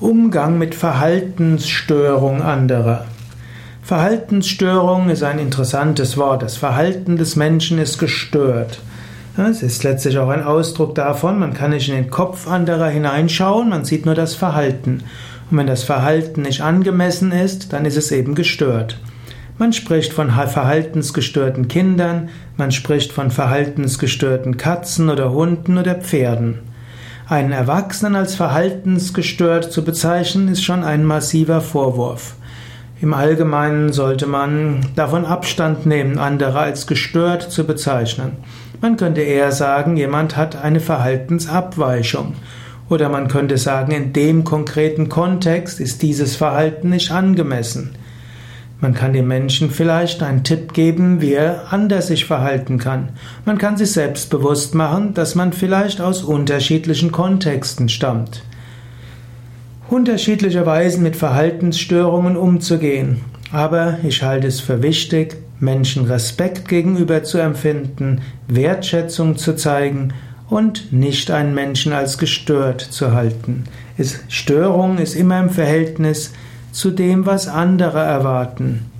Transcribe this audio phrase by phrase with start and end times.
[0.00, 3.04] Umgang mit Verhaltensstörung anderer.
[3.82, 6.40] Verhaltensstörung ist ein interessantes Wort.
[6.40, 8.80] Das Verhalten des Menschen ist gestört.
[9.36, 13.68] Es ist letztlich auch ein Ausdruck davon, man kann nicht in den Kopf anderer hineinschauen,
[13.68, 15.02] man sieht nur das Verhalten.
[15.50, 18.98] Und wenn das Verhalten nicht angemessen ist, dann ist es eben gestört.
[19.58, 26.69] Man spricht von verhaltensgestörten Kindern, man spricht von verhaltensgestörten Katzen oder Hunden oder Pferden.
[27.30, 32.34] Einen Erwachsenen als verhaltensgestört zu bezeichnen, ist schon ein massiver Vorwurf.
[33.00, 38.32] Im Allgemeinen sollte man davon Abstand nehmen, andere als gestört zu bezeichnen.
[38.80, 42.34] Man könnte eher sagen, jemand hat eine Verhaltensabweichung.
[42.88, 47.92] Oder man könnte sagen, in dem konkreten Kontext ist dieses Verhalten nicht angemessen.
[48.80, 53.10] Man kann dem Menschen vielleicht einen Tipp geben, wie er anders sich verhalten kann.
[53.44, 58.42] Man kann sich selbst bewusst machen, dass man vielleicht aus unterschiedlichen Kontexten stammt.
[59.88, 63.20] Unterschiedliche Weisen mit Verhaltensstörungen umzugehen.
[63.52, 70.14] Aber ich halte es für wichtig, Menschen Respekt gegenüber zu empfinden, Wertschätzung zu zeigen
[70.48, 73.64] und nicht einen Menschen als gestört zu halten.
[74.28, 76.32] Störung ist immer im Verhältnis
[76.72, 78.90] zu dem, was andere erwarten.